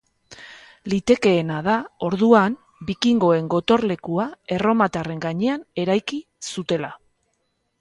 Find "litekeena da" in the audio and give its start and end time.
0.93-1.75